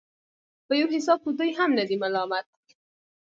په 0.67 0.73
يو 0.79 0.87
حساب 0.95 1.19
خو 1.23 1.29
دوى 1.39 1.51
هم 1.59 1.71
نه 1.79 1.83
دي 1.89 1.95
ملامت. 2.03 2.47